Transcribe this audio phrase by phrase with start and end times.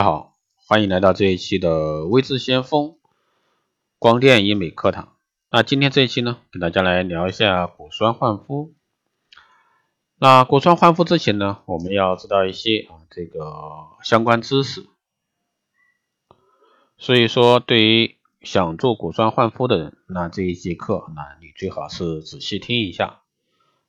[0.00, 2.96] 大家好，欢迎来到这一期的微智先锋
[3.98, 5.12] 光电医美课堂。
[5.50, 8.72] 那今天这一期呢，给大家来聊一下果酸焕肤。
[10.16, 13.52] 那果酸焕肤之前呢，我们要知道一些啊这个
[14.02, 14.86] 相关知识。
[16.96, 23.20] 所以说，对于想做果酸焕肤的人，那这一节课，那你最好是仔细听一下。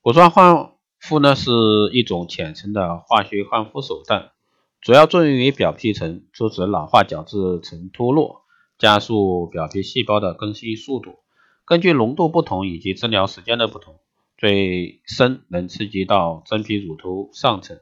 [0.00, 1.52] 果酸焕肤呢，是
[1.92, 4.32] 一种浅层的化学焕肤手段。
[4.80, 8.46] 主要作用于表皮层，阻止老化角质层脱落，
[8.78, 11.18] 加速表皮细胞的更新速度。
[11.66, 14.00] 根据浓度不同以及治疗时间的不同，
[14.38, 17.78] 最深能刺激到真皮乳头上层，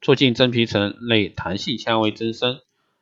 [0.00, 2.60] 促进真皮层内弹性纤维增生，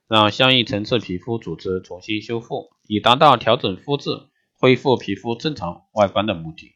[0.09, 4.11] 让相应层次皮肤组织重新修复，以达到调整肤质、
[4.55, 6.73] 恢复皮肤正常外观的目的。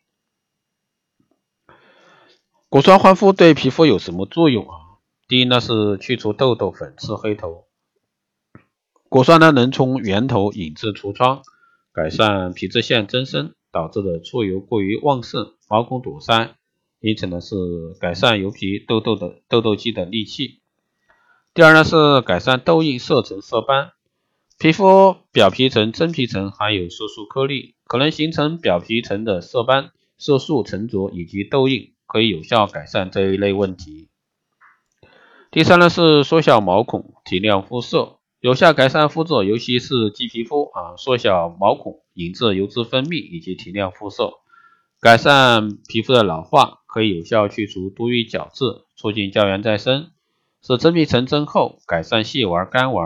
[2.68, 4.89] 果酸焕肤对皮肤有什么作用啊？
[5.30, 7.66] 第一呢是去除痘痘、粉刺、黑头，
[9.08, 11.42] 果酸呢能从源头引致痤疮，
[11.92, 16.56] 改善皮脂腺增生导致的出油过于旺盛、毛孔堵塞，
[16.98, 17.54] 因此呢是
[18.00, 20.62] 改善油皮痘痘的痘痘肌的利器。
[21.54, 23.92] 第二呢是改善痘印、色沉、色斑，
[24.58, 34.09] 皮肤表皮层、真皮层含有色素颗粒，可能形成表皮层的色斑、色素沉着以及痘印，可以有效改善这一类问题。
[35.50, 44.34] 第三呢是缩小毛孔，提亮肤色，有效改善肤质，尤其是鸡皮肤啊，缩小毛孔，引致油脂分泌以及提亮肤色，
[45.00, 50.12] 改善皮肤的老化，可以有效去除多余角质，促进胶原再生，
[50.62, 53.02] 使真皮层增厚，改善细纹干纹。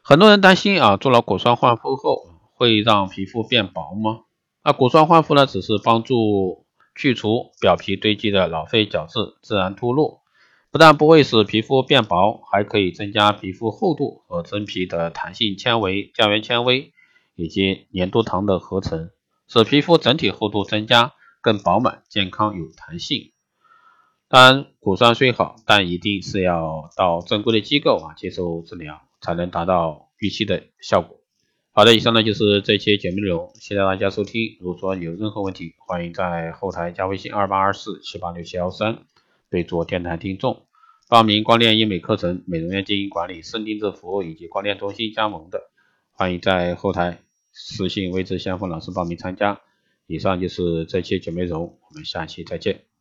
[0.00, 2.22] 很多人担心啊，做了果酸焕肤后
[2.54, 4.20] 会让皮肤变薄吗？
[4.62, 10.22] 那果酸焕肤呢，只是帮助去除表皮堆积的老废角质，自然脱落。
[10.76, 16.92] 不但不会使皮肤变薄，还可以增加皮肤厚度和真皮的弹性纤维、胶原纤维
[17.34, 19.08] 以及粘多糖的合成，
[19.48, 23.32] 使皮肤整体厚度增加，更饱满、健康、有弹性。
[24.28, 31.16] 当然，果酸虽好，但一定是要到正规的机构啊接受治疗，才能达到预期的效果。
[31.72, 34.58] 好的，以上呢就是这期节目内容，谢谢大家收听。
[34.60, 39.06] 如果说有任何问题，欢迎在后台加微信二八二四七八六七幺三，
[39.56, 40.66] 备做电台听众。
[41.08, 45.70] 报名光电医美课程、美容院经营管理、深定制服务以及光电中心加盟的，
[46.12, 47.20] 欢迎在后台
[47.52, 49.62] 私信未知先锋老师报名参加。
[50.06, 52.95] 以上就是这期节目内容，我们下期再见。